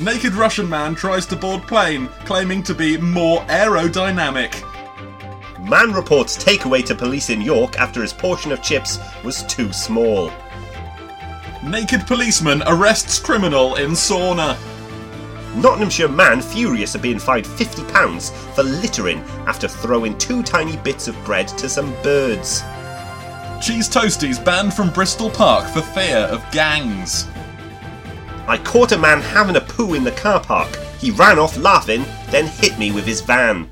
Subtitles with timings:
[0.00, 4.66] Naked Russian man tries to board plane, claiming to be more aerodynamic.
[5.68, 10.32] Man reports takeaway to police in York after his portion of chips was too small.
[11.62, 14.56] Naked policeman arrests criminal in sauna.
[15.56, 21.24] Nottinghamshire man furious at being fined £50 for littering after throwing two tiny bits of
[21.26, 22.62] bread to some birds.
[23.60, 27.26] Cheese toasties banned from Bristol Park for fear of gangs.
[28.50, 30.74] I caught a man having a poo in the car park.
[30.98, 33.70] He ran off laughing, then hit me with his van.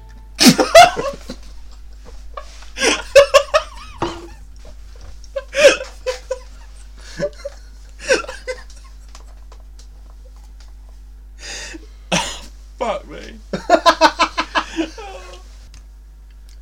[12.78, 13.34] Fuck me.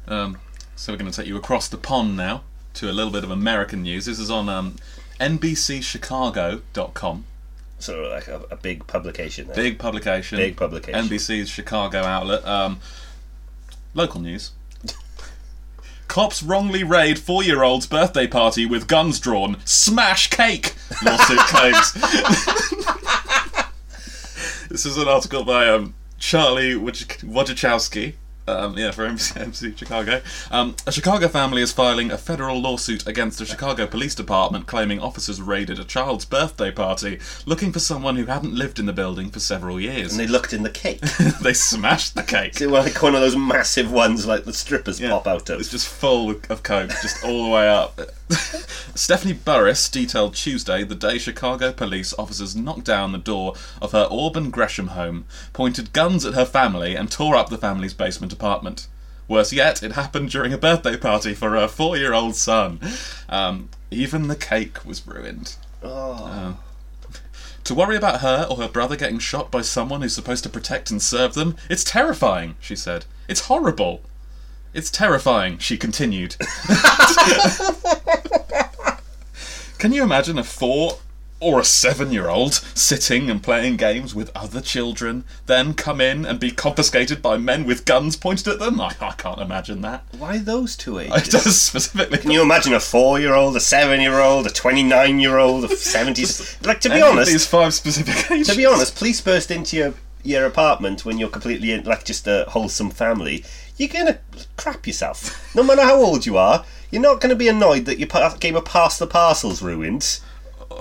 [0.08, 0.38] um,
[0.74, 3.30] so we're going to take you across the pond now to a little bit of
[3.30, 4.06] American news.
[4.06, 4.76] This is on um,
[5.20, 7.26] NBCChicago.com.
[7.78, 9.46] So like a, a big publication.
[9.46, 9.56] There.
[9.56, 10.38] Big publication.
[10.38, 11.00] Big publication.
[11.08, 12.44] NBC's Chicago outlet.
[12.46, 12.80] Um,
[13.94, 14.52] local news.
[16.08, 19.56] Cops wrongly raid four-year-old's birthday party with guns drawn.
[19.64, 20.74] Smash cake.
[21.04, 21.92] Lawsuit claims.
[24.70, 28.14] this is an article by um, Charlie Woj- Wojciechowski.
[28.48, 30.20] Um, yeah, for MC, MC Chicago.
[30.50, 35.00] Um, a Chicago family is filing a federal lawsuit against the Chicago Police Department claiming
[35.00, 39.30] officers raided a child's birthday party looking for someone who hadn't lived in the building
[39.30, 40.12] for several years.
[40.12, 41.00] And they looked in the cake.
[41.42, 42.58] they smashed the cake.
[42.60, 45.10] Were like one of those massive ones like the strippers Yeah.
[45.10, 45.60] pop out of.
[45.60, 47.98] It's just full of coke, just all the way up.
[48.94, 54.08] Stephanie Burris detailed Tuesday the day Chicago police officers knocked down the door of her
[54.10, 58.86] Auburn Gresham home, pointed guns at her family, and tore up the family's basement apartment.
[59.28, 62.78] Worse yet, it happened during a birthday party for her four year old son.
[63.28, 65.56] Um, even the cake was ruined.
[65.82, 66.58] Oh.
[67.64, 70.92] To worry about her or her brother getting shot by someone who's supposed to protect
[70.92, 73.06] and serve them, it's terrifying, she said.
[73.26, 74.02] It's horrible.
[74.72, 76.36] It's terrifying, she continued.
[79.78, 80.98] Can you imagine a four
[81.38, 86.24] or a seven year old sitting and playing games with other children, then come in
[86.24, 88.80] and be confiscated by men with guns pointed at them?
[88.80, 90.04] I, I can't imagine that.
[90.18, 91.28] Why those two It ages?
[91.28, 92.18] does specifically.
[92.18, 96.56] Can you imagine a four-year-old, a seven-year-old, a twenty-nine-year-old, a seventies?
[96.64, 98.48] Like to be Any honest, these five specific ages.
[98.50, 102.26] to be honest, police burst into your your apartment when you're completely in, like just
[102.26, 103.44] a wholesome family.
[103.76, 104.18] You're gonna
[104.56, 105.54] crap yourself.
[105.54, 108.08] No matter how old you are, you're not gonna be annoyed that your
[108.40, 110.18] game of Pass the Parcels ruined.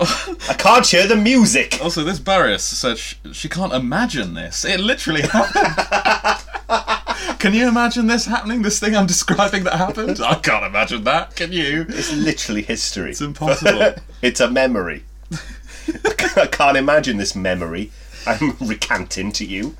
[0.00, 1.78] I can't hear the music.
[1.82, 4.64] Also, this Barris said sh- she can't imagine this.
[4.64, 6.46] It literally happened.
[7.38, 8.62] Can you imagine this happening?
[8.62, 10.20] This thing I'm describing that happened?
[10.20, 11.36] I can't imagine that.
[11.36, 11.86] Can you?
[11.88, 13.10] It's literally history.
[13.10, 13.94] It's impossible.
[14.22, 15.04] it's a memory.
[16.36, 17.90] I can't imagine this memory.
[18.26, 19.76] I'm recanting to you.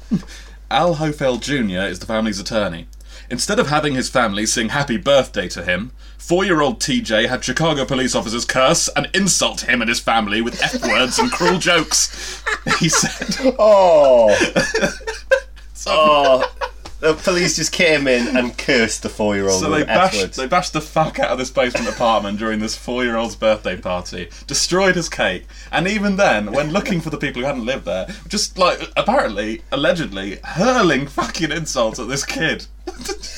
[0.71, 1.88] Al Hofeld Jr.
[1.88, 2.87] is the family's attorney.
[3.31, 7.44] Instead of having his family sing happy birthday to him, four year old TJ had
[7.44, 11.59] Chicago police officers curse and insult him and his family with F words and cruel
[11.59, 12.42] jokes.
[12.81, 14.36] He said, Oh,
[15.86, 16.53] oh.
[16.98, 20.81] The police just came in and cursed the four-year-old So they bashed, they bashed the
[20.81, 25.86] fuck out of this basement apartment during this four-year-old's birthday party, destroyed his cake, and
[25.86, 30.38] even then, when looking for the people who hadn't lived there, just like apparently, allegedly,
[30.42, 32.66] hurling fucking insults at this kid.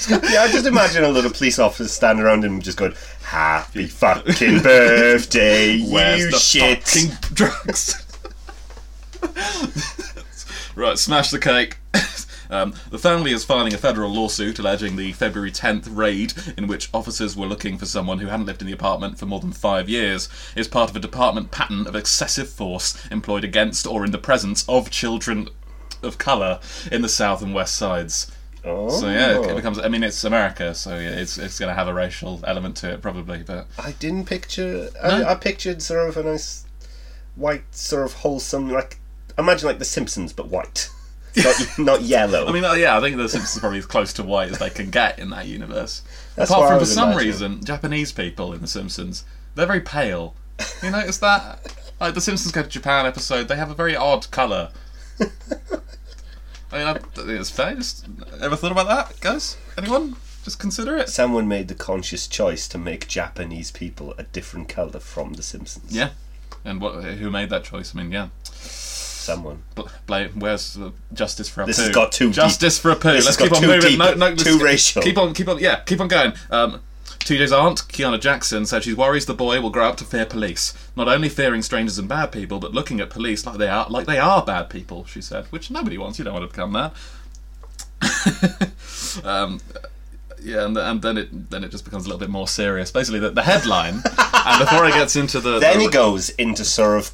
[0.09, 3.87] Yeah, I just imagine a lot of police officers standing around him just going, Happy
[3.87, 6.83] fucking birthday, Where's you the shit.
[6.85, 8.05] fucking drugs?
[10.75, 11.77] right, smash the cake.
[12.51, 16.89] Um, the family is filing a federal lawsuit alleging the February 10th raid, in which
[16.95, 19.87] officers were looking for someone who hadn't lived in the apartment for more than five
[19.87, 24.19] years, is part of a department pattern of excessive force employed against or in the
[24.19, 25.51] presence of children
[26.03, 26.59] of colour
[26.91, 28.33] in the south and west sides.
[28.69, 28.89] Oh.
[28.91, 29.57] So yeah, it oh.
[29.57, 29.79] becomes.
[29.79, 32.93] I mean, it's America, so yeah, it's it's going to have a racial element to
[32.93, 34.91] it probably, but I didn't picture.
[35.03, 35.09] No?
[35.09, 36.67] I, I pictured sort of a nice
[37.35, 38.99] white, sort of wholesome, like
[39.39, 40.91] imagine like The Simpsons but white,
[41.37, 42.47] not not yellow.
[42.47, 44.71] I mean, yeah, I think The Simpsons are probably as close to white as they
[44.71, 46.03] can get in that universe.
[46.37, 47.27] That's Apart from, for some imagining.
[47.27, 49.25] reason, Japanese people in The Simpsons,
[49.55, 50.35] they're very pale.
[50.83, 51.75] You notice that?
[52.01, 54.71] Like, The Simpsons Go to Japan episode, they have a very odd colour.
[56.73, 57.75] I mean, I think it's fair.
[57.75, 58.07] Just
[58.41, 59.57] ever thought about that, guys?
[59.77, 60.17] Anyone?
[60.45, 61.09] Just consider it.
[61.09, 65.95] Someone made the conscious choice to make Japanese people a different colour from The Simpsons.
[65.95, 66.11] Yeah.
[66.65, 67.05] And what?
[67.05, 67.95] Who made that choice?
[67.95, 68.29] I mean, yeah.
[68.45, 69.63] Someone.
[69.75, 70.39] Bl- Blame.
[70.39, 71.83] Where's the justice for a This poo?
[71.85, 72.35] has got too deep.
[72.37, 73.13] Justice for a poo.
[73.13, 73.91] This Let's has keep got on too moving.
[73.91, 75.03] deep, No, no, too let's racial.
[75.03, 75.59] Keep on, keep on.
[75.59, 76.33] Yeah, keep on going.
[76.51, 76.81] Um,
[77.29, 80.73] TJ's aunt, Kiana Jackson, said she worries the boy will grow up to fear police.
[80.97, 84.07] Not only fearing strangers and bad people, but looking at police like they are like
[84.07, 85.05] they are bad people.
[85.05, 86.19] She said, which nobody wants.
[86.19, 86.95] You don't want to become that.
[89.25, 89.61] um,
[90.43, 92.91] yeah, and, and then it then it just becomes a little bit more serious.
[92.91, 96.65] Basically, the, the headline, and before it gets into the, Then the he goes into
[96.65, 97.11] sort of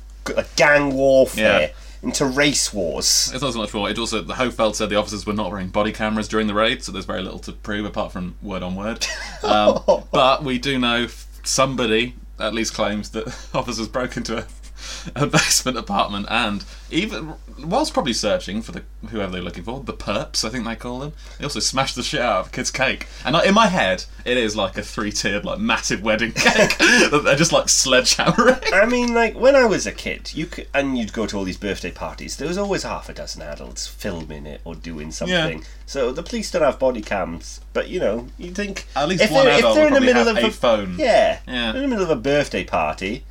[0.54, 1.68] gang warfare, Yeah.
[2.04, 3.30] Into race wars.
[3.32, 3.88] It's not so much war.
[3.90, 6.82] It also the Hofeld said the officers were not wearing body cameras during the raid,
[6.82, 9.06] so there's very little to prove apart from word on word.
[9.42, 11.06] Um, but we do know
[11.42, 14.46] somebody at least claims that officers broke into a,
[15.16, 19.92] a basement apartment and even whilst probably searching for the whoever they're looking for, the
[19.92, 21.12] perps I think they call them.
[21.38, 23.06] They also smashed the shit out of a kid's cake.
[23.24, 27.22] And like, in my head, it is like a three-tiered, like massive wedding cake that
[27.24, 28.72] they're just like sledgehammering.
[28.72, 31.44] I mean, like when I was a kid, you could, and you'd go to all
[31.44, 32.36] these birthday parties.
[32.36, 35.64] There was always half a dozen adults filming it or doing something.
[35.86, 39.30] So the police don't have body cams, but you know, you think At least if
[39.30, 40.96] one they're, if they're in the middle have of a phone.
[40.98, 41.74] yeah, Yeah.
[41.74, 43.24] in the middle of a birthday party.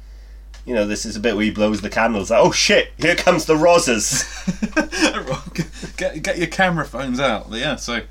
[0.65, 2.31] You know, this is a bit where he blows the candles.
[2.31, 2.93] Like, oh shit!
[2.97, 4.23] Here comes the Rosas.
[5.97, 7.49] get get your camera phones out.
[7.49, 8.01] But yeah, so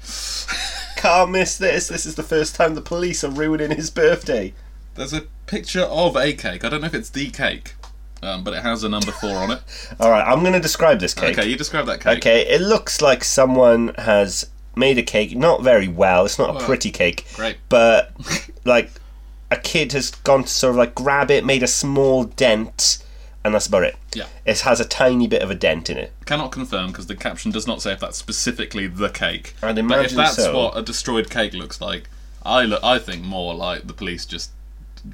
[0.96, 1.88] Can't miss this.
[1.88, 4.52] This is the first time the police are ruining his birthday.
[4.94, 6.64] there's a picture of a cake.
[6.64, 7.74] I don't know if it's the cake,
[8.22, 9.60] um, but it has a number four on it.
[9.98, 11.38] All right, I'm going to describe this cake.
[11.38, 12.18] Okay, you describe that cake.
[12.18, 16.24] Okay, it looks like someone has made a cake, not very well.
[16.26, 17.56] It's not a Well, pretty cake, Great.
[17.68, 18.12] but
[18.64, 18.90] like
[19.52, 23.04] a kid has gone to sort of like grab it, made a small dent,
[23.44, 23.96] and that's about it.
[24.14, 24.26] Yeah.
[24.46, 26.12] It has a tiny bit of a dent in it.
[26.24, 29.54] Cannot confirm because the caption does not say if that's specifically the cake.
[29.62, 30.56] I'd but if imagine that's so.
[30.56, 32.08] what a destroyed cake looks like,
[32.44, 32.82] I look.
[32.82, 34.50] I think more like the police just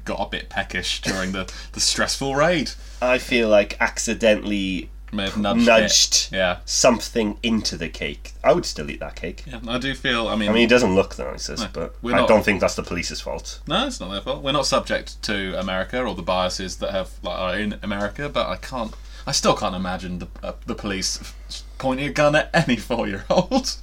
[0.05, 2.71] got a bit peckish during the, the stressful raid.
[3.01, 5.65] I feel like accidentally May have nudged.
[5.65, 6.29] nudged.
[6.31, 6.57] Yeah.
[6.65, 8.33] something into the cake.
[8.43, 9.43] I would still eat that cake.
[9.47, 9.59] Yeah.
[9.67, 10.27] I do feel.
[10.27, 12.75] I mean, I mean, it doesn't look the nicest, but I not- don't think that's
[12.75, 13.59] the police's fault.
[13.67, 14.43] No, it's not their fault.
[14.43, 18.47] We're not subject to America or the biases that have like, are in America, but
[18.47, 18.93] I can't.
[19.27, 21.33] I still can't imagine the uh, the police
[21.77, 23.75] pointing a gun at any four year old,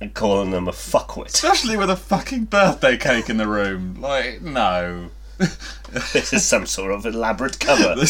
[0.00, 1.26] And calling them a fuckwit.
[1.34, 4.00] especially with a fucking birthday cake in the room.
[4.00, 7.94] Like, no, this is some sort of elaborate cover.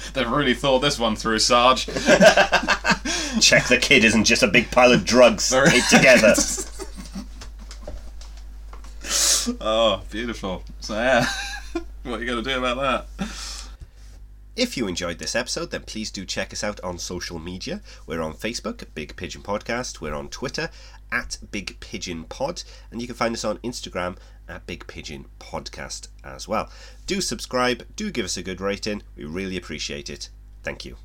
[0.00, 0.12] this is.
[0.12, 1.86] They've really thought this one through, Sarge.
[3.40, 6.34] Check the kid isn't just a big pile of drugs Very- taped together.
[9.60, 10.64] oh, beautiful.
[10.80, 11.26] So yeah,
[12.02, 13.28] what are you gonna do about that?
[14.60, 17.80] If you enjoyed this episode, then please do check us out on social media.
[18.06, 20.02] We're on Facebook, Big Pigeon Podcast.
[20.02, 20.68] We're on Twitter,
[21.10, 22.62] at Big Pigeon Pod.
[22.90, 26.70] And you can find us on Instagram, at Big Pigeon Podcast as well.
[27.06, 29.02] Do subscribe, do give us a good rating.
[29.16, 30.28] We really appreciate it.
[30.62, 30.96] Thank you.